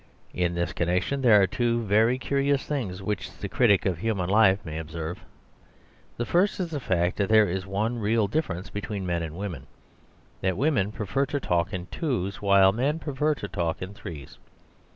[0.33, 4.65] In this connection there are two very curious things which the critic of human life
[4.65, 5.23] may observe.
[6.17, 9.67] The first is the fact that there is one real difference between men and women;
[10.41, 14.39] that women prefer to talk in twos, while men prefer to talk in threes.